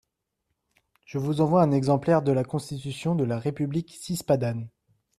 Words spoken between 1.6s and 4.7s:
un exemplaire de la constitution de la république cispadane.